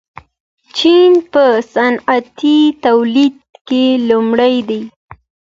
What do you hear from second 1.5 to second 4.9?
صنعتي تولید کې لومړی دی.